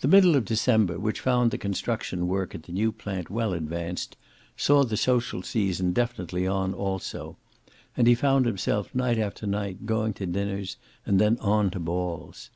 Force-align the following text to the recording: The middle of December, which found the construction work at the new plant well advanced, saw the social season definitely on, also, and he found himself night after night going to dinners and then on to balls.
The 0.00 0.08
middle 0.08 0.34
of 0.34 0.44
December, 0.44 0.98
which 0.98 1.20
found 1.20 1.52
the 1.52 1.58
construction 1.58 2.26
work 2.26 2.56
at 2.56 2.64
the 2.64 2.72
new 2.72 2.90
plant 2.90 3.30
well 3.30 3.52
advanced, 3.52 4.16
saw 4.56 4.82
the 4.82 4.96
social 4.96 5.44
season 5.44 5.92
definitely 5.92 6.44
on, 6.44 6.74
also, 6.74 7.36
and 7.96 8.08
he 8.08 8.16
found 8.16 8.46
himself 8.46 8.92
night 8.96 9.16
after 9.16 9.46
night 9.46 9.86
going 9.86 10.12
to 10.14 10.26
dinners 10.26 10.76
and 11.06 11.20
then 11.20 11.38
on 11.38 11.70
to 11.70 11.78
balls. 11.78 12.50